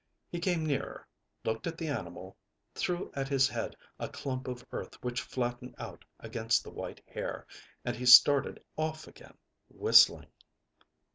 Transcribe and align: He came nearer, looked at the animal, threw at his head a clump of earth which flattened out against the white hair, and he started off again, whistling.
He 0.31 0.39
came 0.39 0.65
nearer, 0.65 1.07
looked 1.45 1.67
at 1.67 1.77
the 1.77 1.87
animal, 1.87 2.35
threw 2.73 3.11
at 3.13 3.27
his 3.29 3.47
head 3.47 3.75
a 3.99 4.09
clump 4.09 4.47
of 4.47 4.65
earth 4.71 4.95
which 5.03 5.21
flattened 5.21 5.75
out 5.77 6.03
against 6.19 6.63
the 6.63 6.71
white 6.71 7.03
hair, 7.07 7.45
and 7.85 7.95
he 7.95 8.07
started 8.07 8.65
off 8.77 9.05
again, 9.07 9.37
whistling. 9.69 10.31